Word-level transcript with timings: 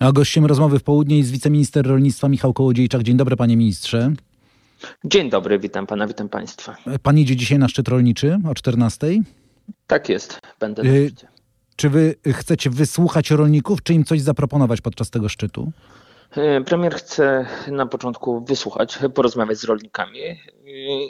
A 0.00 0.12
gościem 0.12 0.46
rozmowy 0.46 0.78
w 0.78 0.82
południe 0.82 1.18
jest 1.18 1.30
wiceminister 1.30 1.86
rolnictwa 1.86 2.28
Michał 2.28 2.52
Kołodziejczak. 2.52 3.02
Dzień 3.02 3.16
dobry 3.16 3.36
panie 3.36 3.56
ministrze. 3.56 4.12
Dzień 5.04 5.30
dobry, 5.30 5.58
witam 5.58 5.86
pana, 5.86 6.06
witam 6.06 6.28
państwa. 6.28 6.76
Pan 7.02 7.18
idzie 7.18 7.36
dzisiaj 7.36 7.58
na 7.58 7.68
szczyt 7.68 7.88
rolniczy 7.88 8.38
o 8.50 8.54
14? 8.54 9.06
Tak 9.86 10.08
jest, 10.08 10.40
będę 10.60 10.82
na 10.82 10.90
y 10.90 11.10
Czy 11.76 11.90
wy 11.90 12.14
chcecie 12.32 12.70
wysłuchać 12.70 13.30
rolników, 13.30 13.82
czy 13.82 13.94
im 13.94 14.04
coś 14.04 14.20
zaproponować 14.20 14.80
podczas 14.80 15.10
tego 15.10 15.28
szczytu? 15.28 15.72
Y, 16.36 16.64
premier 16.64 16.94
chce 16.94 17.46
na 17.72 17.86
początku 17.86 18.44
wysłuchać, 18.44 18.98
porozmawiać 19.14 19.58
z 19.58 19.64
rolnikami 19.64 20.20
y, 20.20 20.36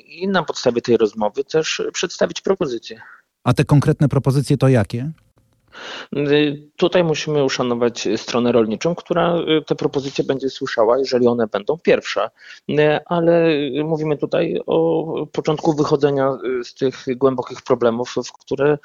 i 0.07 0.29
na 0.29 0.43
podstawie 0.43 0.81
tej 0.81 0.97
rozmowy 0.97 1.45
też 1.45 1.83
przedstawić 1.93 2.41
propozycje. 2.41 3.01
A 3.45 3.53
te 3.53 3.65
konkretne 3.65 4.09
propozycje 4.09 4.57
to 4.57 4.69
jakie? 4.69 5.11
Y, 6.17 6.71
tutaj 6.77 7.05
musimy 7.05 7.45
uszanować 7.45 8.09
stronę 8.17 8.53
rolniczą, 8.53 8.95
która 8.95 9.37
y, 9.37 9.63
te 9.67 9.75
propozycje 9.75 10.25
będzie 10.25 10.51
słyszała, 10.51 10.99
jeżeli 10.99 11.27
one 11.27 11.47
będą 11.47 11.79
pierwsze. 11.79 12.31
Y, 12.71 12.75
ale 13.07 13.49
mówimy 13.85 14.17
tutaj 14.17 14.61
o 14.67 15.27
początku 15.33 15.75
wychodzenia 15.75 16.39
z 16.65 16.75
tych 16.75 17.05
głębokich 17.17 17.63
problemów, 17.63 18.15
w 18.27 18.33
które 18.33 18.79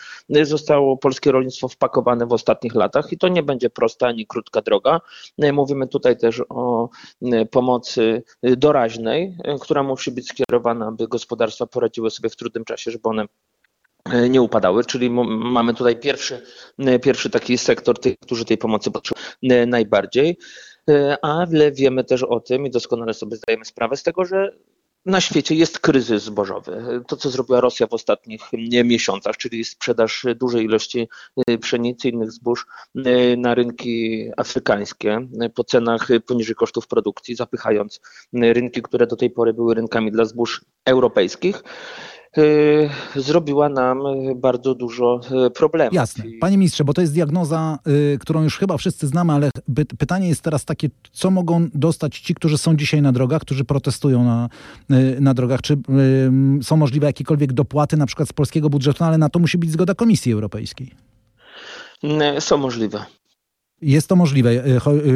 zostało 0.43 0.97
polskie 0.97 1.31
rolnictwo 1.31 1.67
wpakowane 1.67 2.25
w 2.25 2.33
ostatnich 2.33 2.75
latach 2.75 3.11
i 3.11 3.17
to 3.17 3.27
nie 3.27 3.43
będzie 3.43 3.69
prosta 3.69 4.07
ani 4.07 4.27
krótka 4.27 4.61
droga. 4.61 5.01
Mówimy 5.53 5.87
tutaj 5.87 6.17
też 6.17 6.41
o 6.49 6.89
pomocy 7.51 8.23
doraźnej, 8.43 9.37
która 9.61 9.83
musi 9.83 10.11
być 10.11 10.27
skierowana, 10.27 10.87
aby 10.87 11.07
gospodarstwa 11.07 11.65
poradziły 11.65 12.11
sobie 12.11 12.29
w 12.29 12.35
trudnym 12.35 12.65
czasie, 12.65 12.91
żeby 12.91 13.09
one 13.09 13.25
nie 14.29 14.41
upadały, 14.41 14.85
czyli 14.85 15.09
mamy 15.09 15.73
tutaj 15.73 15.99
pierwszy, 15.99 16.41
e, 16.79 16.99
pierwszy 16.99 17.29
taki 17.29 17.57
sektor 17.57 17.99
tych, 17.99 18.19
którzy 18.19 18.45
tej 18.45 18.57
pomocy 18.57 18.91
potrzebują 18.91 19.23
e, 19.43 19.65
najbardziej, 19.65 20.37
ale 21.21 21.71
wiemy 21.71 22.03
też 22.03 22.23
o 22.23 22.39
tym 22.39 22.65
i 22.65 22.69
doskonale 22.69 23.13
sobie 23.13 23.37
zdajemy 23.37 23.65
sprawę 23.65 23.97
z 23.97 24.03
tego, 24.03 24.25
że 24.25 24.55
na 25.05 25.21
świecie 25.21 25.55
jest 25.55 25.79
kryzys 25.79 26.23
zbożowy. 26.23 27.01
To, 27.07 27.17
co 27.17 27.29
zrobiła 27.29 27.61
Rosja 27.61 27.87
w 27.87 27.93
ostatnich 27.93 28.41
miesiącach, 28.83 29.37
czyli 29.37 29.65
sprzedaż 29.65 30.25
dużej 30.35 30.65
ilości 30.65 31.09
pszenicy 31.61 32.09
i 32.09 32.11
innych 32.11 32.31
zbóż 32.31 32.65
na 33.37 33.55
rynki 33.55 34.25
afrykańskie 34.37 35.27
po 35.55 35.63
cenach 35.63 36.07
poniżej 36.27 36.55
kosztów 36.55 36.87
produkcji, 36.87 37.35
zapychając 37.35 38.01
rynki, 38.33 38.81
które 38.81 39.07
do 39.07 39.15
tej 39.15 39.29
pory 39.29 39.53
były 39.53 39.73
rynkami 39.73 40.11
dla 40.11 40.25
zbóż 40.25 40.65
europejskich. 40.85 41.63
Y, 42.37 42.89
zrobiła 43.15 43.69
nam 43.69 44.05
y, 44.05 44.35
bardzo 44.35 44.75
dużo 44.75 45.21
y, 45.47 45.51
problemów. 45.51 45.93
Jasne. 45.93 46.23
Panie 46.41 46.57
ministrze, 46.57 46.83
bo 46.83 46.93
to 46.93 47.01
jest 47.01 47.13
diagnoza, 47.13 47.79
którą 48.19 48.43
już 48.43 48.57
chyba 48.57 48.77
wszyscy 48.77 49.07
znamy, 49.07 49.33
ale 49.33 49.51
pytanie 49.97 50.27
jest 50.27 50.41
teraz 50.41 50.65
takie, 50.65 50.89
co 51.11 51.31
mogą 51.31 51.67
dostać 51.73 52.19
ci, 52.19 52.35
którzy 52.35 52.57
są 52.57 52.75
dzisiaj 52.75 53.01
na 53.01 53.11
drogach, 53.11 53.41
którzy 53.41 53.65
protestują 53.65 54.23
na, 54.23 54.49
na 55.19 55.33
drogach? 55.33 55.61
Czy 55.61 55.77
są 56.61 56.77
możliwe 56.77 57.07
jakiekolwiek 57.07 57.53
dopłaty 57.53 57.97
na 57.97 58.05
przykład 58.05 58.29
z 58.29 58.33
polskiego 58.33 58.69
budżetu, 58.69 58.97
no 58.99 59.07
ale 59.07 59.17
na 59.17 59.29
to 59.29 59.39
musi 59.39 59.57
być 59.57 59.71
zgoda 59.71 59.95
Komisji 59.95 60.33
Europejskiej? 60.33 60.91
Są 62.39 62.57
możliwe. 62.57 63.05
Jest 63.81 64.07
to 64.07 64.15
możliwe. 64.15 64.63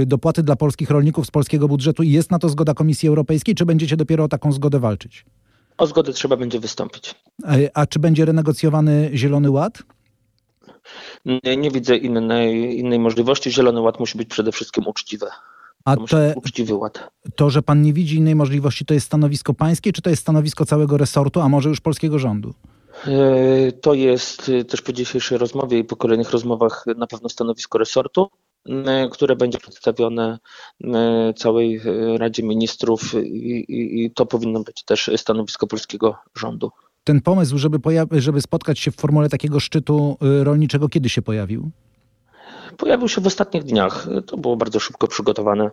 Dopłaty 0.06 0.44
dla 0.44 0.56
polskich 0.56 0.90
rolników 0.90 1.26
z 1.26 1.32
polskiego 1.32 1.68
budżetu 1.68 2.04
i 2.04 2.12
jest 2.12 2.32
na 2.32 2.40
to 2.40 2.50
zgoda 2.50 2.74
Komisji 2.74 3.10
Europejskiej, 3.10 3.56
czy 3.56 3.66
będziecie 3.66 3.98
dopiero 3.98 4.24
o 4.24 4.28
taką 4.28 4.52
zgodę 4.52 4.80
walczyć? 4.80 5.26
O 5.78 5.88
zgodę 5.88 6.14
trzeba 6.14 6.38
będzie 6.38 6.60
wystąpić. 6.60 7.16
A 7.74 7.86
czy 7.86 8.00
będzie 8.00 8.26
renegocjowany 8.26 9.10
Zielony 9.14 9.52
Ład? 9.52 9.84
Nie, 11.26 11.58
nie 11.58 11.72
widzę 11.72 11.98
innej, 11.98 12.80
innej 12.80 13.00
możliwości. 13.00 13.52
Zielony 13.52 13.82
Ład 13.82 14.00
musi 14.00 14.18
być 14.18 14.30
przede 14.30 14.52
wszystkim 14.52 14.88
uczciwy. 14.88 15.28
A 15.86 15.96
to, 15.98 16.08
te, 16.08 16.34
uczciwy 16.36 16.76
ład. 16.76 17.10
to, 17.36 17.50
że 17.50 17.62
pan 17.62 17.82
nie 17.82 17.94
widzi 17.94 18.16
innej 18.16 18.36
możliwości, 18.36 18.86
to 18.86 18.94
jest 18.94 19.06
stanowisko 19.06 19.54
pańskie, 19.54 19.92
czy 19.94 20.02
to 20.02 20.10
jest 20.10 20.22
stanowisko 20.22 20.66
całego 20.66 20.98
resortu, 20.98 21.42
a 21.42 21.50
może 21.50 21.70
już 21.70 21.82
polskiego 21.82 22.20
rządu? 22.20 22.54
E, 23.08 23.72
to 23.72 23.94
jest 23.94 24.50
e, 24.50 24.66
też 24.66 24.82
po 24.82 24.94
dzisiejszej 24.94 25.38
rozmowie 25.38 25.80
i 25.80 25.84
po 25.84 25.96
kolejnych 25.96 26.32
rozmowach 26.32 26.86
na 26.98 27.08
pewno 27.08 27.30
stanowisko 27.30 27.78
resortu. 27.78 28.28
E, 28.70 29.10
które 29.10 29.36
będzie 29.36 29.58
przedstawione 29.58 30.40
e, 30.84 31.34
całej 31.34 31.78
e, 31.78 32.18
Radzie 32.18 32.44
Ministrów 32.44 33.14
i, 33.24 33.66
i, 33.68 34.12
to 34.12 34.26
powinno 34.26 34.64
być 34.64 34.84
też 34.84 35.10
stanowisko 35.18 35.68
polskiego 35.68 36.16
rządu. 36.38 36.72
Ten 37.04 37.22
pomysł, 37.22 37.58
żeby, 37.58 37.80
żeby 38.12 38.42
spotkać 38.42 38.80
się 38.80 38.92
w 38.92 38.96
formule 38.96 39.30
takiego 39.30 39.60
szczytu 39.60 40.18
rolniczego, 40.22 40.90
kiedy 40.90 41.10
się 41.10 41.22
pojawił? 41.22 41.72
Pojawił 42.78 43.08
się 43.08 43.22
w 43.22 43.28
ostatnich 43.28 43.64
dniach. 43.64 44.08
To 44.28 44.38
było 44.38 44.56
bardzo 44.56 44.80
szybko 44.80 45.08
przygotowane 45.08 45.72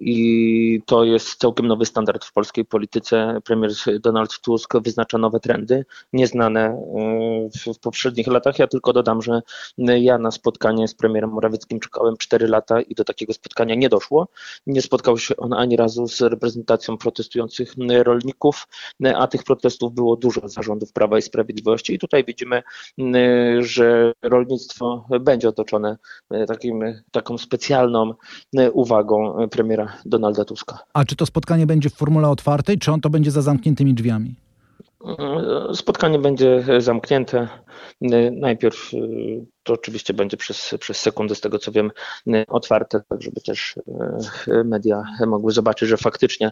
i 0.00 0.82
to 0.86 1.04
jest 1.04 1.34
całkiem 1.34 1.66
nowy 1.66 1.86
standard 1.86 2.24
w 2.24 2.32
polskiej 2.32 2.64
polityce. 2.64 3.40
Premier 3.44 3.70
Donald 4.00 4.40
Tusk 4.40 4.74
wyznacza 4.80 5.18
nowe 5.18 5.40
trendy, 5.40 5.84
nieznane 6.12 6.60
e, 6.60 7.74
w 7.74 7.78
poprzednich 7.78 8.26
latach. 8.26 8.58
Ja 8.58 8.66
tylko 8.66 8.92
dodam, 8.92 9.22
że 9.22 9.40
ja 9.78 10.18
na 10.18 10.30
spotkanie 10.30 10.88
z 10.88 10.94
premierem 10.94 11.30
Morawieckim 11.30 11.80
czekałem 11.80 12.16
4 12.16 12.48
lata 12.48 12.80
i 12.80 12.94
do 12.94 13.04
takiego 13.04 13.32
spotkania 13.32 13.74
nie 13.74 13.88
doszło. 13.88 14.28
Nie 14.66 14.82
spotkał 14.82 15.18
się 15.18 15.36
on 15.36 15.52
ani 15.52 15.76
razu 15.76 16.08
z 16.08 16.20
reprezentacją 16.20 16.98
protestujących 16.98 17.74
rolników, 18.02 18.66
a 19.16 19.26
tych 19.26 19.44
protestów 19.44 19.94
było 19.94 20.16
dużo 20.16 20.48
zarządów 20.48 20.92
Prawa 20.92 21.18
i 21.18 21.22
Sprawiedliwości. 21.22 21.94
I 21.94 21.98
tutaj 21.98 22.24
widzimy, 22.24 22.62
że 23.60 24.12
rolnictwo 24.22 25.06
będzie 25.20 25.48
otoczone 25.48 25.73
E, 26.30 26.46
takim, 26.46 26.80
taką 27.10 27.38
specjalną 27.38 28.14
e, 28.56 28.70
uwagą 28.70 29.38
e, 29.38 29.48
premiera 29.48 29.92
Donalda 30.04 30.44
Tuska. 30.44 30.78
A 30.94 31.04
czy 31.04 31.16
to 31.16 31.26
spotkanie 31.26 31.66
będzie 31.66 31.90
w 31.90 31.94
formule 31.94 32.28
otwartej, 32.28 32.78
czy 32.78 32.92
on 32.92 33.00
to 33.00 33.10
będzie 33.10 33.30
za 33.30 33.42
zamkniętymi 33.42 33.94
drzwiami? 33.94 34.34
Spotkanie 35.74 36.18
będzie 36.18 36.64
zamknięte. 36.78 37.48
Najpierw 38.32 38.90
to 39.62 39.72
oczywiście 39.72 40.14
będzie 40.14 40.36
przez, 40.36 40.74
przez 40.80 40.96
sekundę, 40.96 41.34
z 41.34 41.40
tego 41.40 41.58
co 41.58 41.72
wiem, 41.72 41.90
otwarte, 42.48 43.00
tak 43.08 43.22
żeby 43.22 43.40
też 43.40 43.74
media 44.64 45.02
mogły 45.26 45.52
zobaczyć, 45.52 45.88
że 45.88 45.96
faktycznie 45.96 46.50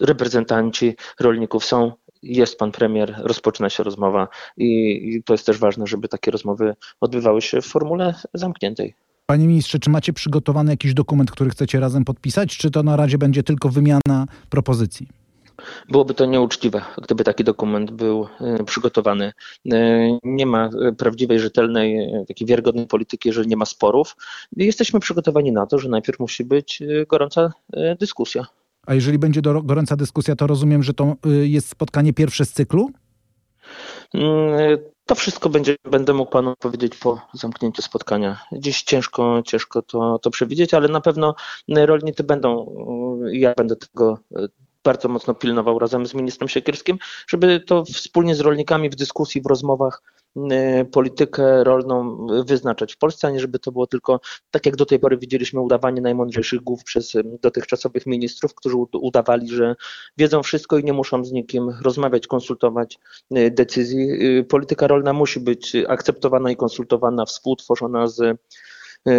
reprezentanci 0.00 0.96
rolników 1.20 1.64
są 1.64 1.92
jest 2.22 2.58
pan 2.58 2.72
premier, 2.72 3.14
rozpoczyna 3.18 3.70
się 3.70 3.82
rozmowa 3.82 4.28
i, 4.56 5.22
to 5.24 5.34
jest 5.34 5.46
też 5.46 5.58
ważne, 5.58 5.86
żeby 5.86 6.08
takie 6.08 6.30
rozmowy 6.30 6.74
odbywały 7.00 7.42
się 7.42 7.62
w 7.62 7.66
formule 7.66 8.14
zamkniętej. 8.34 8.94
Panie 9.26 9.46
ministrze, 9.46 9.78
czy 9.78 9.90
macie 9.90 10.12
przygotowany 10.12 10.72
jakiś 10.72 10.94
dokument, 10.94 11.30
który 11.30 11.50
chcecie 11.50 11.80
razem 11.80 12.04
podpisać, 12.04 12.56
czy 12.56 12.70
to 12.70 12.82
na 12.82 12.96
razie 12.96 13.18
będzie 13.18 13.42
tylko 13.42 13.68
wymiana 13.68 14.26
propozycji? 14.50 15.08
Byłoby 15.88 16.14
to 16.14 16.26
nieuczciwe, 16.26 16.82
gdyby 17.02 17.24
taki 17.24 17.44
dokument 17.44 17.90
był 17.90 18.28
e, 18.40 18.64
przygotowany. 18.64 19.32
E, 19.72 20.18
nie 20.24 20.46
ma 20.46 20.70
prawdziwej, 20.98 21.40
rzetelnej, 21.40 21.98
e, 21.98 22.24
takiej 22.28 22.46
wiarygodnej 22.46 22.86
polityki, 22.86 23.28
jeżeli 23.28 23.48
nie 23.48 23.56
ma 23.56 23.64
sporów. 23.64 24.16
Jesteśmy 24.56 25.00
przygotowani 25.00 25.52
na 25.52 25.66
to, 25.66 25.78
że 25.78 25.88
najpierw 25.88 26.20
musi 26.20 26.44
być 26.44 26.82
gorąca 27.08 27.52
dyskusja. 28.00 28.46
A 28.86 28.94
jeżeli 28.94 29.18
będzie 29.18 29.42
do, 29.42 29.62
gorąca 29.62 29.96
dyskusja, 29.96 30.36
to 30.36 30.46
rozumiem, 30.46 30.82
że 30.82 30.94
to 30.94 31.14
y, 31.26 31.48
jest 31.48 31.68
spotkanie 31.68 32.12
pierwsze 32.12 32.44
z 32.44 32.52
cyklu? 32.52 32.90
Mm, 34.14 34.78
to 35.06 35.14
wszystko 35.14 35.48
będzie, 35.48 35.76
będę 35.84 36.12
mógł 36.12 36.30
panu 36.30 36.54
powiedzieć 36.58 36.96
po 36.96 37.20
zamknięciu 37.34 37.82
spotkania. 37.82 38.40
Dziś 38.52 38.82
ciężko, 38.82 39.42
ciężko 39.46 39.82
to, 39.82 40.18
to 40.18 40.30
przewidzieć, 40.30 40.74
ale 40.74 40.88
na 40.88 41.00
pewno 41.00 41.34
rolnicy 41.68 42.24
będą, 42.24 42.66
y, 43.26 43.36
ja 43.36 43.54
będę 43.56 43.76
tego 43.76 44.18
y, 44.38 44.48
bardzo 44.84 45.08
mocno 45.08 45.34
pilnował 45.34 45.78
razem 45.78 46.06
z 46.06 46.14
ministrem 46.14 46.48
Siekierskim, 46.48 46.98
żeby 47.28 47.60
to 47.60 47.84
wspólnie 47.84 48.34
z 48.34 48.40
rolnikami 48.40 48.90
w 48.90 48.94
dyskusji, 48.94 49.42
w 49.42 49.46
rozmowach 49.46 50.02
Y, 50.02 50.15
politykę 50.92 51.64
rolną 51.64 52.26
wyznaczać 52.44 52.94
w 52.94 52.98
Polsce, 52.98 53.32
nie 53.32 53.40
żeby 53.40 53.58
to 53.58 53.72
było 53.72 53.86
tylko, 53.86 54.20
tak 54.50 54.66
jak 54.66 54.76
do 54.76 54.86
tej 54.86 54.98
pory 54.98 55.18
widzieliśmy, 55.18 55.60
udawanie 55.60 56.00
najmądrzejszych 56.00 56.60
głów 56.60 56.84
przez 56.84 57.14
y, 57.14 57.22
dotychczasowych 57.42 58.06
ministrów, 58.06 58.54
którzy 58.54 58.76
udawali, 58.92 59.48
że 59.48 59.76
wiedzą 60.16 60.42
wszystko 60.42 60.78
i 60.78 60.84
nie 60.84 60.92
muszą 60.92 61.24
z 61.24 61.32
nikim 61.32 61.70
rozmawiać, 61.82 62.26
konsultować 62.26 62.98
y, 63.36 63.50
decyzji. 63.50 64.08
Polityka 64.48 64.86
rolna 64.86 65.12
musi 65.12 65.40
być 65.40 65.76
akceptowana 65.88 66.50
i 66.50 66.56
konsultowana, 66.56 67.24
współtworzona 67.24 68.06
z 68.06 68.38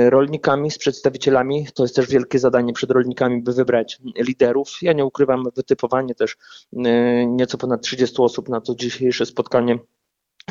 rolnikami, 0.09 0.71
z 0.71 0.77
przedstawicielami. 0.77 1.67
To 1.73 1.83
jest 1.83 1.95
też 1.95 2.09
wielkie 2.09 2.39
zadanie 2.39 2.73
przed 2.73 2.91
rolnikami, 2.91 3.41
by 3.41 3.53
wybrać 3.53 3.99
liderów. 4.15 4.69
Ja 4.81 4.93
nie 4.93 5.05
ukrywam, 5.05 5.43
wytypowanie 5.55 6.15
też 6.15 6.37
nieco 7.27 7.57
ponad 7.57 7.81
30 7.81 8.21
osób 8.21 8.49
na 8.49 8.61
to 8.61 8.75
dzisiejsze 8.75 9.25
spotkanie 9.25 9.79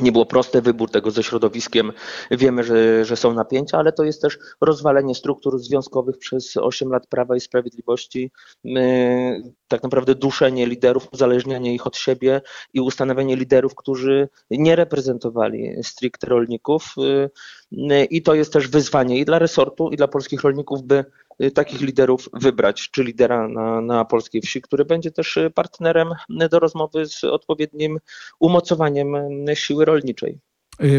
nie 0.01 0.13
było 0.13 0.27
proste 0.27 0.63
wybór 0.63 0.91
tego 0.91 1.11
ze 1.11 1.23
środowiskiem. 1.23 1.93
Wiemy, 2.31 2.65
że, 2.65 3.05
że 3.05 3.17
są 3.17 3.35
napięcia, 3.35 3.79
ale 3.79 3.93
to 3.93 4.05
jest 4.05 4.23
też 4.23 4.39
rozwalenie 4.61 5.15
struktur 5.15 5.59
związkowych 5.59 6.19
przez 6.19 6.57
8 6.57 6.91
lat 6.91 7.07
Prawa 7.07 7.37
i 7.37 7.41
Sprawiedliwości, 7.41 8.31
tak 9.69 9.83
naprawdę 9.83 10.15
duszenie 10.15 10.67
liderów, 10.67 11.09
uzależnianie 11.13 11.75
ich 11.75 11.87
od 11.87 11.97
siebie 11.97 12.41
i 12.75 12.81
ustanowienie 12.81 13.37
liderów, 13.37 13.75
którzy 13.75 14.29
nie 14.51 14.77
reprezentowali 14.77 15.83
stricte 15.83 16.27
rolników. 16.27 16.95
I 18.11 18.23
to 18.23 18.35
jest 18.35 18.53
też 18.53 18.69
wyzwanie 18.69 19.19
i 19.19 19.25
dla 19.25 19.39
resortu, 19.39 19.91
i 19.91 19.97
dla 19.97 20.09
polskich 20.09 20.41
rolników, 20.43 20.83
by 20.83 21.05
Y, 21.26 21.26
takich 21.55 21.81
liderów 21.81 22.29
wybrać, 22.33 22.91
czy 22.91 23.05
lidera 23.05 23.49
na, 23.49 23.81
na 23.81 24.05
polskiej 24.05 24.43
wsi, 24.43 24.63
który 24.63 24.85
będzie 24.85 25.11
też 25.11 25.37
y, 25.37 25.51
partnerem 25.51 26.09
do 26.51 26.59
rozmowy 26.59 27.07
z 27.07 27.25
odpowiednim 27.25 27.99
umocowaniem 28.41 29.15
y, 29.49 29.57
siły 29.57 29.85
rolniczej. 29.85 30.39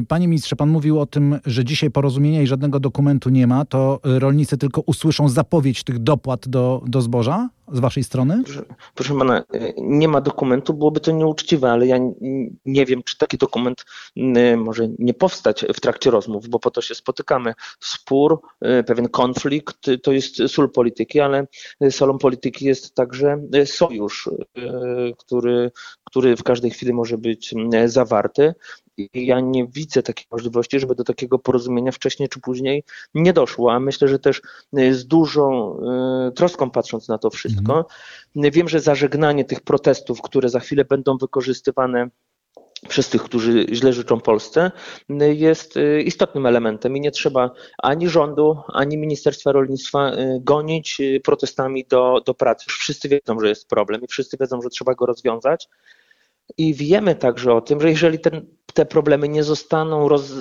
Panie 0.08 0.28
ministrze, 0.28 0.56
pan 0.56 0.70
mówił 0.70 1.00
o 1.00 1.06
tym, 1.06 1.40
że 1.46 1.66
dzisiaj 1.66 1.92
porozumienia 1.92 2.42
i 2.42 2.48
żadnego 2.48 2.80
dokumentu 2.80 3.30
nie 3.30 3.48
ma. 3.48 3.66
To 3.66 4.00
rolnicy 4.04 4.58
tylko 4.58 4.82
usłyszą 4.82 5.30
zapowiedź 5.30 5.84
tych 5.84 6.00
dopłat 6.00 6.48
do, 6.48 6.82
do 6.86 7.02
zboża? 7.02 7.50
Z 7.72 7.80
waszej 7.80 8.04
strony? 8.04 8.42
Proszę, 8.44 8.66
proszę 8.96 9.18
pana, 9.18 9.44
nie 9.78 10.08
ma 10.08 10.22
dokumentu, 10.22 10.74
byłoby 10.74 11.00
to 11.00 11.12
nieuczciwe, 11.12 11.72
ale 11.72 11.88
ja 11.88 11.98
nie 12.66 12.86
wiem, 12.86 13.04
czy 13.04 13.18
taki 13.18 13.38
dokument 13.38 13.86
może 14.58 14.90
nie 15.00 15.14
powstać 15.14 15.66
w 15.76 15.80
trakcie 15.80 16.12
rozmów, 16.12 16.50
bo 16.50 16.60
po 16.60 16.72
to 16.72 16.82
się 16.82 16.96
spotykamy. 16.96 17.54
Spór, 17.80 18.42
y, 18.80 18.84
pewien 18.84 19.10
konflikt 19.10 19.90
to 20.04 20.12
jest 20.12 20.36
sól 20.48 20.72
polityki, 20.72 21.20
ale 21.20 21.48
solą 21.90 22.18
polityki 22.18 22.66
jest 22.66 22.96
także 22.96 23.42
sojusz, 23.66 24.28
y, 24.28 24.32
który, 25.18 25.72
który 26.04 26.36
w 26.36 26.44
każdej 26.44 26.72
chwili 26.72 26.94
może 26.94 27.18
być 27.18 27.54
zawarty. 27.86 28.54
I 28.98 29.26
ja 29.26 29.40
nie 29.40 29.68
widzę 29.68 30.04
takiej 30.04 30.26
możliwości, 30.32 30.80
żeby 30.80 30.96
do 30.96 31.04
takiego 31.04 31.40
porozumienia 31.40 31.92
wcześniej 31.92 32.30
czy 32.30 32.40
później 32.40 32.84
nie 33.14 33.34
doszło, 33.34 33.74
a 33.74 33.80
myślę, 33.80 34.08
że 34.08 34.20
też 34.20 34.42
z 34.92 35.06
dużą 35.06 35.78
troską 36.36 36.70
patrząc 36.70 37.08
na 37.08 37.18
to 37.18 37.30
wszystko, 37.30 37.57
wszystko. 37.58 37.88
Wiem, 38.36 38.70
że 38.70 38.80
zażegnanie 38.80 39.46
tych 39.46 39.62
protestów, 39.62 40.22
które 40.22 40.50
za 40.50 40.60
chwilę 40.60 40.86
będą 40.86 41.18
wykorzystywane 41.18 42.10
przez 42.88 43.10
tych, 43.10 43.24
którzy 43.24 43.66
źle 43.72 43.94
życzą 43.94 44.20
Polsce, 44.20 44.72
jest 45.20 45.78
y, 45.78 46.02
istotnym 46.02 46.46
elementem 46.46 46.98
i 46.98 47.02
nie 47.02 47.12
trzeba 47.12 47.52
ani 47.78 48.10
rządu, 48.10 48.58
ani 48.68 48.98
Ministerstwa 48.98 49.52
Rolnictwa 49.52 50.12
y, 50.14 50.40
gonić 50.42 50.98
y, 51.00 51.22
protestami 51.24 51.86
do, 51.86 52.22
do 52.26 52.34
pracy. 52.34 52.66
Wszyscy 52.70 53.10
wiedzą, 53.10 53.40
że 53.40 53.50
jest 53.50 53.68
problem 53.70 54.02
i 54.02 54.08
wszyscy 54.08 54.38
wiedzą, 54.40 54.62
że 54.62 54.70
trzeba 54.70 54.94
go 54.94 55.06
rozwiązać. 55.06 55.70
I 56.58 56.74
wiemy 56.74 57.16
także 57.16 57.54
o 57.54 57.62
tym, 57.62 57.82
że 57.82 57.90
jeżeli 57.90 58.20
ten, 58.20 58.57
te 58.78 58.86
problemy 58.86 59.30
nie 59.30 59.44
zostaną, 59.44 60.10
roz, 60.10 60.34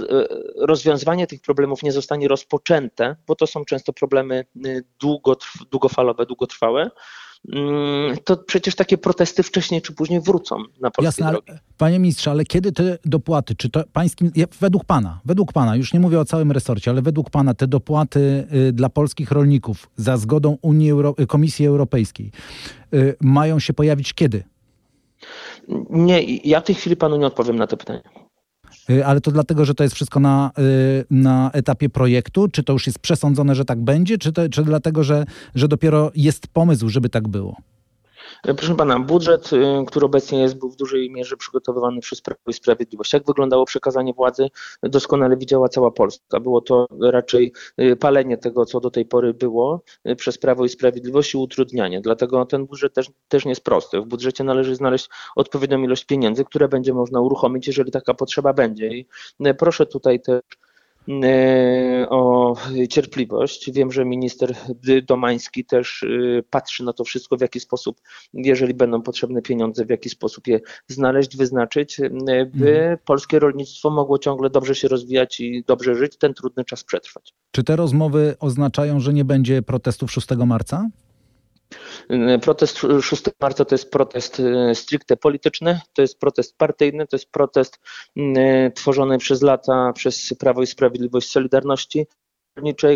rozwiązywanie 0.56 1.27
tych 1.27 1.41
problemów 1.41 1.83
nie 1.83 1.93
zostanie 1.93 2.29
rozpoczęte, 2.29 3.17
bo 3.27 3.35
to 3.35 3.47
są 3.47 3.65
często 3.65 3.93
problemy 3.93 4.44
długo, 5.00 5.37
długofalowe, 5.71 6.27
długotrwałe, 6.27 6.91
mm, 7.53 8.17
to 8.25 8.37
przecież 8.37 8.75
takie 8.75 8.99
protesty 8.99 9.43
wcześniej 9.43 9.83
czy 9.83 9.93
później 9.93 10.21
wrócą 10.21 10.56
na 10.81 10.91
polskie 10.91 11.05
Jasne, 11.05 11.31
drogi. 11.31 11.53
Panie 11.79 11.99
ministrze, 11.99 12.31
ale 12.31 12.44
kiedy 12.44 12.73
te 12.73 12.99
dopłaty, 13.05 13.55
czy 13.55 13.71
to 13.71 13.85
pańskim, 13.93 14.31
według 14.61 14.85
pana, 14.85 15.21
według 15.25 15.53
pana, 15.53 15.77
już 15.77 15.93
nie 15.93 16.00
mówię 16.00 16.21
o 16.21 16.25
całym 16.25 16.53
resorcie, 16.53 16.91
ale 16.91 17.03
według 17.03 17.31
pana 17.31 17.55
te 17.55 17.67
dopłaty 17.67 18.47
y, 18.69 18.73
dla 18.73 18.88
polskich 18.88 19.31
rolników 19.31 19.91
za 19.97 20.17
zgodą 20.17 20.59
Unii 20.62 20.91
Euro 20.91 21.15
Komisji 21.29 21.67
Europejskiej 21.67 22.31
y, 22.94 23.17
mają 23.21 23.59
się 23.59 23.73
pojawić 23.73 24.15
kiedy? 24.15 24.44
Nie, 25.91 26.23
ja 26.23 26.61
w 26.61 26.65
tej 26.65 26.75
chwili 26.75 26.97
panu 26.97 27.17
nie 27.17 27.27
odpowiem 27.27 27.56
na 27.56 27.67
to 27.67 27.77
pytanie. 27.77 28.03
Y, 28.91 29.06
ale 29.06 29.21
to 29.21 29.31
dlatego, 29.31 29.65
że 29.65 29.75
to 29.75 29.83
jest 29.83 29.94
wszystko 29.94 30.21
na, 30.21 30.50
y, 30.59 31.05
na 31.11 31.50
etapie 31.53 31.88
projektu? 31.88 32.49
Czy 32.49 32.62
to 32.62 32.73
już 32.73 32.87
jest 32.87 32.99
przesądzone, 32.99 33.55
że 33.55 33.65
tak 33.65 33.81
będzie? 33.81 34.19
Czy, 34.19 34.33
to, 34.33 34.49
czy 34.49 34.65
dlatego, 34.65 35.05
że, 35.05 35.25
że 35.55 35.69
dopiero 35.69 36.11
jest 36.15 36.47
pomysł, 36.47 36.88
żeby 36.88 37.09
tak 37.09 37.29
było? 37.29 37.56
Proszę 38.43 38.75
pana, 38.76 39.00
budżet, 39.00 39.52
y, 39.52 39.84
który 39.87 40.06
obecnie 40.06 40.40
jest, 40.40 40.58
był 40.58 40.70
w 40.70 40.76
dużej 40.76 41.11
mierze 41.11 41.37
przygotowywany 41.37 42.00
przez 42.00 42.20
Prawo 42.20 42.40
i 42.46 42.52
Sprawiedliwość. 42.52 43.12
Jak 43.12 43.26
wyglądało 43.26 43.64
przekazanie 43.64 44.12
władzy, 44.12 44.49
doskonale 44.82 45.37
widziała 45.37 45.69
cała 45.69 45.90
Polska. 45.90 46.40
Było 46.40 46.61
to 46.61 46.87
raczej 47.00 47.52
y, 47.81 47.96
palenie 47.96 48.38
tego, 48.38 48.67
co 48.67 48.81
do 48.81 48.90
tej 48.90 49.05
pory 49.05 49.34
było 49.34 49.82
y, 50.08 50.17
przez 50.17 50.38
Prawo 50.38 50.64
i 50.64 50.69
Sprawiedliwość 50.69 51.34
i 51.34 51.38
utrudnianie. 51.38 52.00
Dlatego 52.00 52.44
ten 52.44 52.67
budżet 52.67 52.94
też, 52.94 53.11
też 53.28 53.44
nie 53.44 53.50
jest 53.50 53.64
prosty. 53.64 54.00
W 54.00 54.06
budżecie 54.06 54.44
należy 54.44 54.75
znaleźć 54.75 55.08
odpowiednią 55.37 55.82
ilość 55.82 56.05
pieniędzy, 56.05 56.44
które 56.44 56.69
będzie 56.69 56.94
można 56.94 57.20
uruchomić, 57.20 57.67
jeżeli 57.67 57.93
taka 57.93 58.14
potrzeba 58.14 58.52
będzie. 58.52 58.88
I 58.88 59.06
proszę 59.58 59.87
tutaj 59.87 60.20
też 60.20 60.40
E, 60.40 60.66
o 62.08 62.55
cierpliwość. 62.91 63.70
Wiem, 63.73 63.93
że 63.93 64.05
minister 64.05 64.55
Domański 65.06 65.64
też 65.64 66.03
e, 66.03 66.43
patrzy 66.50 66.85
na 66.85 66.93
to 66.93 67.05
wszystko, 67.05 67.37
w 67.37 67.41
jaki 67.41 67.61
sposób, 67.61 68.00
jeżeli 68.35 68.75
będą 68.75 69.03
potrzebne 69.03 69.43
pieniądze, 69.43 69.85
w 69.85 69.91
jaki 69.91 70.11
sposób 70.11 70.47
je 70.47 70.61
znaleźć, 70.87 71.37
wyznaczyć, 71.37 72.00
e, 72.00 72.11
by 72.47 72.70
mhm. 72.70 72.99
polskie 73.05 73.38
rolnictwo 73.38 73.91
mogło 73.91 74.19
ciągle 74.19 74.50
dobrze 74.50 74.75
się 74.75 74.88
rozwijać 74.88 75.41
i 75.41 75.64
dobrze 75.67 75.94
żyć, 75.94 76.17
ten 76.17 76.35
trudny 76.35 76.64
czas 76.64 76.85
przetrwać. 76.85 77.35
Czy 77.50 77.64
te 77.64 77.76
rozmowy 77.76 78.35
oznaczają, 78.41 79.00
że 79.00 79.12
nie 79.12 79.25
będzie 79.25 79.62
protestów 79.62 80.12
6 80.12 80.29
marca? 80.47 80.88
Protest 82.43 82.78
6 83.02 83.23
marca 83.40 83.64
to 83.64 83.75
jest 83.75 83.90
protest 83.90 84.40
e, 84.40 84.75
stricte 84.75 85.17
polityczny, 85.17 85.81
to 85.93 86.02
jest 86.02 86.19
protest 86.19 86.58
partyjny, 86.58 87.06
to 87.06 87.17
jest 87.17 87.31
protest 87.31 87.78
e, 88.17 88.70
tworzony 88.70 89.19
przez 89.19 89.43
lata 89.43 89.93
przez 89.93 90.34
Prawo 90.38 90.62
i 90.62 90.67
Sprawiedliwość 90.67 91.31
Solidarności 91.31 92.06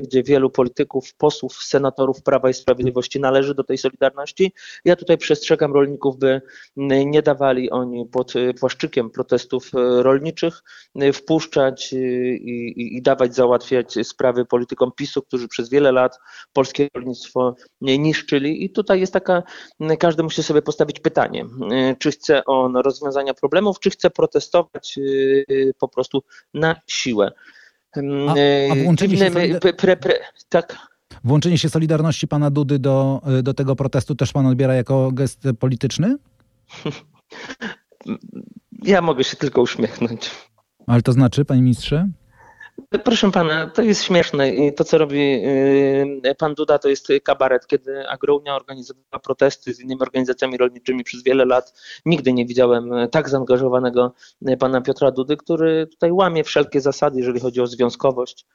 gdzie 0.02 0.22
wielu 0.22 0.50
polityków, 0.50 1.14
posłów, 1.14 1.54
senatorów 1.54 2.22
Prawa 2.22 2.50
i 2.50 2.54
Sprawiedliwości 2.54 3.20
należy 3.20 3.54
do 3.54 3.64
tej 3.64 3.78
solidarności. 3.78 4.52
Ja 4.84 4.96
tutaj 4.96 5.18
przestrzegam 5.18 5.72
rolników, 5.72 6.18
by 6.18 6.40
nie 7.06 7.22
dawali 7.22 7.70
oni 7.70 8.06
pod 8.06 8.32
płaszczykiem 8.60 9.10
protestów 9.10 9.70
rolniczych 9.98 10.62
wpuszczać 11.14 11.92
i, 11.92 11.96
i, 11.96 12.96
i 12.96 13.02
dawać 13.02 13.34
załatwiać 13.34 13.94
sprawy 14.02 14.44
politykom 14.44 14.92
PiSu, 14.96 15.22
którzy 15.22 15.48
przez 15.48 15.70
wiele 15.70 15.92
lat 15.92 16.18
polskie 16.52 16.88
rolnictwo 16.94 17.54
niszczyli. 17.80 18.64
I 18.64 18.70
tutaj 18.70 19.00
jest 19.00 19.12
taka, 19.12 19.42
każdy 19.98 20.22
musi 20.22 20.42
sobie 20.42 20.62
postawić 20.62 21.00
pytanie, 21.00 21.46
czy 21.98 22.10
chce 22.10 22.44
on 22.44 22.76
rozwiązania 22.76 23.34
problemów, 23.34 23.80
czy 23.80 23.90
chce 23.90 24.10
protestować 24.10 24.98
po 25.78 25.88
prostu 25.88 26.22
na 26.54 26.76
siłę. 26.86 27.30
A, 27.96 28.00
a 28.72 28.84
włączenie, 28.84 29.16
się 29.16 29.31
pre, 29.76 29.96
pre, 29.96 30.14
tak. 30.48 30.76
włączenie 31.25 31.58
się 31.58 31.69
Solidarności 31.69 32.28
pana 32.28 32.50
Dudy 32.50 32.78
do, 32.78 33.22
do 33.42 33.54
tego 33.54 33.76
protestu 33.76 34.14
też 34.14 34.32
pan 34.32 34.46
odbiera 34.46 34.75
jako 34.75 35.12
gest 35.12 35.42
polityczny? 35.58 36.16
Ja 38.82 39.02
mogę 39.02 39.25
się 39.25 39.37
tylko 39.37 39.62
uśmiechnąć. 39.62 40.31
Ale 40.87 41.02
to 41.02 41.12
znaczy, 41.12 41.44
panie 41.44 41.62
ministrze? 41.62 42.08
Proszę 42.98 43.31
pana, 43.31 43.66
to 43.66 43.82
jest 43.82 44.02
śmieszne 44.02 44.50
i 44.50 44.75
to, 44.75 44.84
co 44.84 44.98
robi 44.98 45.20
y, 46.26 46.35
pan 46.38 46.54
Duda, 46.54 46.78
to 46.78 46.88
jest 46.88 47.09
kabaret, 47.23 47.66
kiedy 47.66 48.09
Agrounia 48.09 48.56
organizowała 48.56 49.18
protesty 49.23 49.75
z 49.75 49.80
innymi 49.80 50.00
organizacjami 50.02 50.56
rolniczymi 50.56 51.04
przez 51.04 51.23
wiele 51.23 51.44
lat. 51.44 51.73
Nigdy 52.06 52.32
nie 52.32 52.47
widziałem 52.47 52.90
tak 53.11 53.28
zaangażowanego 53.28 54.14
pana 54.59 54.80
Piotra 54.80 55.11
Dudy, 55.11 55.37
który 55.37 55.87
tutaj 55.87 56.12
łamie 56.12 56.44
wszelkie 56.44 56.80
zasady, 56.80 57.18
jeżeli 57.18 57.40
chodzi 57.40 57.61
o 57.61 57.66
związkowość 57.66 58.47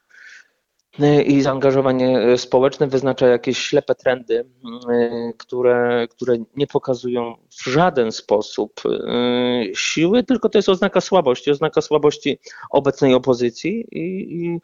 i 1.26 1.42
zaangażowanie 1.42 2.38
społeczne 2.38 2.88
wyznacza 2.88 3.28
jakieś 3.28 3.58
ślepe 3.58 3.96
trendy, 3.96 4.46
y, 4.90 5.34
które, 5.38 6.08
które 6.12 6.36
nie 6.56 6.68
pokazują 6.68 7.36
w 7.50 7.66
żaden 7.66 8.12
sposób 8.12 8.82
y, 8.86 9.72
siły, 9.76 10.24
tylko 10.24 10.50
to 10.50 10.58
jest 10.58 10.70
oznaka 10.70 11.02
słabości, 11.02 11.52
oznaka 11.52 11.82
słabości 11.82 12.40
obecnej 12.70 13.14
opozycji 13.14 13.86
i, 13.92 14.36
i 14.46 14.60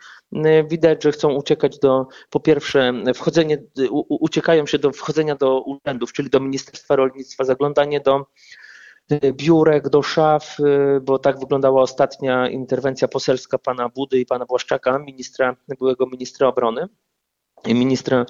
widać, 0.70 1.04
że 1.04 1.12
chcą 1.12 1.34
uciekać 1.34 1.80
do, 1.80 2.08
po 2.30 2.40
pierwsze, 2.40 2.94
wchodzenie, 3.16 3.58
uciekają 4.10 4.66
się 4.66 4.80
do 4.80 4.92
wchodzenia 4.92 5.36
do 5.36 5.62
urzędów, 5.62 6.14
czyli 6.14 6.30
do 6.30 6.40
Ministerstwa 6.40 6.96
Rolnictwa, 6.96 7.44
zaglądanie 7.44 8.00
do 8.00 8.26
biurek, 9.34 9.90
do 9.90 10.02
szaf, 10.02 10.60
y, 10.60 11.02
bo 11.02 11.20
tak 11.20 11.40
wyglądała 11.40 11.82
ostatnia 11.82 12.50
interwencja 12.50 13.08
poselska 13.08 13.58
pana 13.58 13.90
Budy 13.90 14.20
i 14.20 14.26
pana 14.26 14.46
Błaszczaka, 14.46 15.00
ministra, 15.00 15.56
byłego 15.80 16.06
ministra 16.06 16.48
obrony 16.48 16.88
i 17.66 17.74
ministra 17.74 18.22
y, 18.22 18.26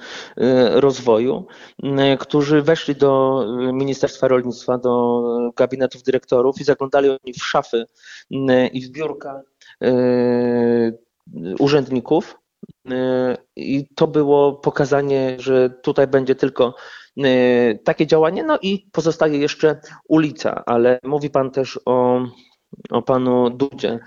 rozwoju, 0.82 1.46
y, 1.84 2.18
którzy 2.18 2.62
weszli 2.62 2.96
do 2.96 3.44
Ministerstwa 3.74 4.28
Rolnictwa, 4.28 4.78
do 4.78 5.24
gabinetów 5.56 6.04
dyrektorów 6.04 6.62
i 6.62 6.64
zaglądali 6.64 7.10
oni 7.10 7.34
w 7.34 7.46
szafy 7.46 7.86
i 8.74 8.82
w 8.82 8.90
biurka 8.90 9.42
urzędników. 11.60 12.38
I 13.56 13.88
to 13.96 14.08
było 14.08 14.54
pokazanie, 14.54 15.36
że 15.40 15.70
tutaj 15.70 16.08
będzie 16.08 16.36
tylko 16.36 16.74
Y, 16.74 17.01
takie 17.84 18.08
działanie. 18.08 18.44
No 18.44 18.60
i 18.62 18.88
pozostaje 18.92 19.38
jeszcze 19.38 19.82
ulica, 20.08 20.64
ale 20.66 21.00
mówi 21.04 21.30
Pan 21.30 21.52
też 21.52 21.80
o 21.86 22.22
o 22.90 23.02
panu 23.02 23.50
Dudzie. 23.50 24.00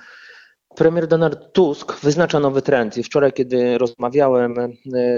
Premier 0.76 1.06
Donald 1.06 1.52
Tusk 1.52 2.00
wyznacza 2.00 2.40
nowy 2.40 2.62
trend 2.62 2.96
i 2.98 3.02
wczoraj, 3.02 3.32
kiedy 3.32 3.78
rozmawiałem 3.78 4.54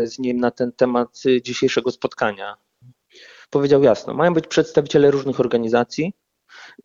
z 0.05 0.19
nim 0.19 0.37
na 0.37 0.51
ten 0.51 0.73
temat 0.73 1.23
dzisiejszego 1.43 1.91
spotkania, 1.91 2.57
powiedział 3.51 3.83
jasno, 3.83 4.15
mają 4.15 4.35
być 4.35 4.47
przedstawiciele 4.47 5.11
różnych 5.11 5.41
organizacji 5.41 6.13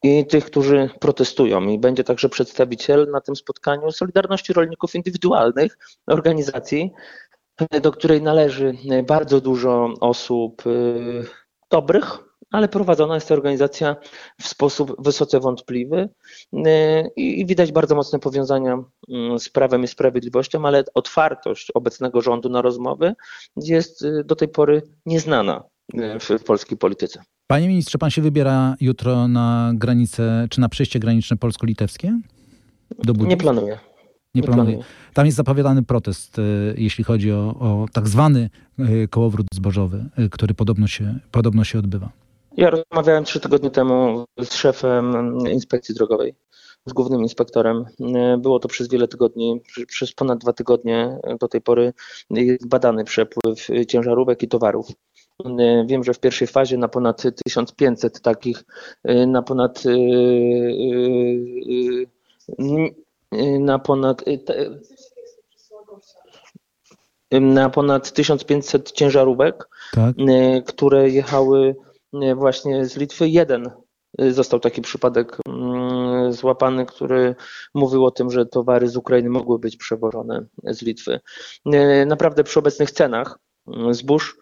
i 0.04 0.28
tych, 0.28 0.46
którzy 0.46 0.90
protestują. 1.00 1.68
I 1.68 1.80
będzie 1.80 2.04
także 2.04 2.30
przedstawiciel 2.30 3.08
na 3.12 3.22
tym 3.22 3.36
spotkaniu 3.36 3.92
Solidarności 3.92 4.54
Rolników 4.54 4.96
Indywidualnych, 4.96 5.78
organizacji, 6.08 6.92
do 7.82 7.92
której 7.92 8.22
należy 8.22 8.74
bardzo 9.08 9.42
dużo 9.42 9.94
osób 10.00 10.68
y, 10.68 11.24
dobrych, 11.70 12.20
ale 12.52 12.68
prowadzona 12.68 13.16
jest 13.16 13.28
ta 13.28 13.34
organizacja 13.34 13.96
w 14.42 14.48
sposób 14.48 14.96
wysoce 15.04 15.40
wątpliwy 15.40 16.10
y, 16.54 16.60
i 17.16 17.46
widać 17.46 17.72
bardzo 17.72 17.96
mocne 17.96 18.20
powiązania 18.20 18.78
y, 19.36 19.40
z 19.40 19.50
prawem 19.50 19.84
i 19.84 19.88
sprawiedliwością, 19.88 20.66
ale 20.66 20.84
otwartość 20.94 21.72
obecnego 21.72 22.22
rządu 22.22 22.50
na 22.50 22.62
rozmowy 22.62 23.14
jest 23.56 24.06
do 24.26 24.36
tej 24.36 24.48
pory 24.48 24.82
nieznana 25.06 25.64
w 26.20 26.44
polskiej 26.44 26.78
polityce. 26.78 27.22
Panie 27.48 27.68
ministrze, 27.68 27.98
pan 27.98 28.10
się 28.10 28.22
wybiera 28.22 28.76
jutro 28.82 29.28
na 29.28 29.72
granicę, 29.76 30.48
czy 30.50 30.62
na 30.62 30.70
przejście 30.70 31.00
graniczne 31.00 31.38
polsko-litewskie? 31.38 32.20
Nie 33.08 33.38
planuję. 33.38 33.91
Nie, 34.36 34.44
planuje. 34.44 34.80
Tam 35.14 35.26
jest 35.26 35.38
zapowiadany 35.38 35.84
protest, 35.84 36.40
e, 36.40 36.42
jeśli 36.78 37.04
chodzi 37.04 37.32
o, 37.32 37.56
o 37.60 37.86
tak 37.94 38.08
zwany 38.08 38.50
e, 38.80 39.08
kołowrót 39.08 39.48
zbożowy, 39.54 40.06
e, 40.18 40.30
który 40.30 40.54
podobno 40.54 40.88
się, 40.88 41.20
podobno 41.32 41.64
się 41.64 41.80
odbywa. 41.80 42.10
Ja 42.58 42.70
rozmawiałem 42.70 43.24
trzy 43.24 43.40
tygodnie 43.40 43.70
temu 43.70 44.26
z 44.40 44.54
szefem 44.54 45.38
inspekcji 45.52 45.96
drogowej, 45.96 46.36
z 46.86 46.94
głównym 46.94 47.22
inspektorem. 47.22 47.86
Było 48.38 48.60
to 48.60 48.68
przez 48.68 48.90
wiele 48.90 49.08
tygodni, 49.08 49.62
przez 49.88 50.14
ponad 50.14 50.40
dwa 50.40 50.54
tygodnie 50.54 51.20
do 51.40 51.48
tej 51.48 51.62
pory 51.62 51.94
jest 52.30 52.68
badany 52.68 53.04
przepływ 53.04 53.68
ciężarówek 53.88 54.44
i 54.44 54.48
towarów. 54.48 54.88
Wiem, 55.86 56.04
że 56.04 56.14
w 56.14 56.20
pierwszej 56.20 56.48
fazie 56.48 56.78
na 56.78 56.88
ponad 56.88 57.24
1500 57.46 58.22
takich, 58.22 58.64
na 59.28 59.42
ponad 59.42 59.84
na 63.60 63.80
ponad 63.80 64.24
na 67.32 67.70
ponad 67.70 68.12
1500 68.12 68.92
ciężarówek, 68.92 69.70
tak. 69.94 70.16
które 70.66 71.10
jechały 71.10 71.76
właśnie 72.36 72.86
z 72.86 72.98
Litwy. 72.98 73.30
Jeden 73.30 73.72
został 74.20 74.60
taki 74.60 74.82
przypadek 74.82 75.38
mm, 75.48 76.34
złapany, 76.34 76.86
który 76.86 77.36
mówił 77.74 78.06
o 78.06 78.12
tym, 78.12 78.32
że 78.32 78.46
towary 78.46 78.90
z 78.90 78.98
Ukrainy 78.98 79.30
mogły 79.30 79.60
być 79.60 79.78
przewożone 79.78 80.46
z 80.64 80.82
Litwy. 80.82 81.20
Naprawdę 82.06 82.44
przy 82.44 82.60
obecnych 82.60 82.92
cenach 82.92 83.40
zbóż. 83.92 84.38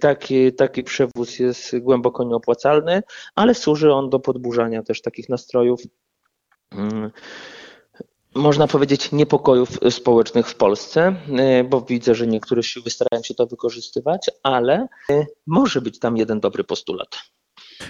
Taki, 0.00 0.52
taki 0.52 0.82
przewóz 0.82 1.38
jest 1.38 1.78
głęboko 1.78 2.24
nieopłacalny, 2.24 3.02
ale 3.34 3.54
służy 3.54 3.92
on 3.92 4.10
do 4.10 4.20
podburzania 4.20 4.82
też 4.82 5.02
takich 5.02 5.28
nastrojów 5.28 5.80
można 8.34 8.66
powiedzieć, 8.66 9.12
niepokojów 9.12 9.68
społecznych 9.90 10.48
w 10.48 10.54
Polsce, 10.54 11.14
bo 11.70 11.80
widzę, 11.80 12.14
że 12.14 12.26
niektóre 12.26 12.62
siły 12.62 12.90
starają 12.90 13.22
się 13.22 13.34
to 13.34 13.46
wykorzystywać, 13.46 14.30
ale 14.42 14.88
może 15.46 15.80
być 15.80 15.98
tam 15.98 16.16
jeden 16.16 16.40
dobry 16.40 16.64
postulat. 16.64 17.08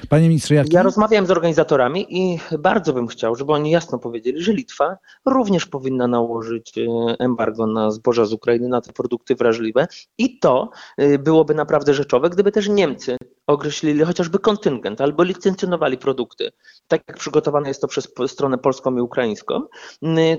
Panie 0.09 0.28
ministrze, 0.28 0.54
jaki? 0.54 0.75
Ja 0.75 0.83
rozmawiałem 0.83 1.26
z 1.26 1.30
organizatorami 1.30 2.07
i 2.09 2.38
bardzo 2.59 2.92
bym 2.92 3.07
chciał, 3.07 3.37
żeby 3.37 3.52
oni 3.52 3.71
jasno 3.71 3.99
powiedzieli, 3.99 4.42
że 4.42 4.52
Litwa 4.52 4.99
również 5.26 5.66
powinna 5.66 6.07
nałożyć 6.07 6.75
embargo 7.18 7.66
na 7.66 7.90
zboża 7.90 8.25
z 8.25 8.33
Ukrainy, 8.33 8.68
na 8.68 8.80
te 8.80 8.92
produkty 8.92 9.35
wrażliwe 9.35 9.87
i 10.18 10.38
to 10.38 10.71
byłoby 11.18 11.54
naprawdę 11.54 11.95
rzeczowe, 11.95 12.30
gdyby 12.30 12.52
też 12.52 12.68
Niemcy 12.68 13.16
określili 13.49 14.05
chociażby 14.05 14.38
kontyngent 14.38 15.00
albo 15.00 15.23
licencjonowali 15.23 15.99
produkty, 15.99 16.50
tak 16.88 17.02
jak 17.09 17.19
przygotowane 17.19 17.69
jest 17.69 17.81
to 17.81 17.88
przez 17.88 18.09
stronę 18.26 18.59
polską 18.59 18.97
i 18.97 19.00
ukraińską, 19.00 19.61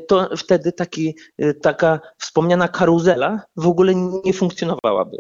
to 0.07 0.29
wtedy 0.37 0.71
taki, 0.71 1.15
e, 1.37 1.53
taka 1.53 1.99
wspomniana 2.17 2.67
karuzela 2.67 3.41
w 3.55 3.67
ogóle 3.67 3.95
nie 4.25 4.33
funkcjonowałaby. 4.33 5.17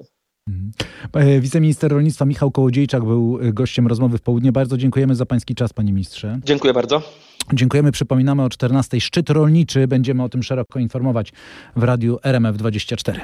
Mhm. 0.47 0.71
E, 1.13 1.39
wiceminister 1.39 1.91
rolnictwa 1.91 2.25
Michał 2.25 2.51
Kołodziejczak 2.51 3.05
był 3.05 3.39
e, 3.41 3.53
gościem 3.53 3.87
rozmowy 3.87 4.17
w 4.17 4.21
południe. 4.21 4.51
Bardzo 4.51 4.77
dziękujemy 4.77 5.15
za 5.15 5.25
pański 5.25 5.55
czas, 5.55 5.73
panie 5.73 5.93
ministrze. 5.93 6.39
Dziękuję 6.43 6.73
bardzo. 6.73 7.01
Dziękujemy. 7.53 7.91
Przypominamy 7.91 8.43
o 8.43 8.49
14. 8.49 9.01
Szczyt 9.01 9.29
rolniczy. 9.29 9.87
Będziemy 9.87 10.23
o 10.23 10.29
tym 10.29 10.43
szeroko 10.43 10.79
informować 10.79 11.33
w 11.75 11.83
radiu 11.83 12.15
RMF24. 12.15 13.19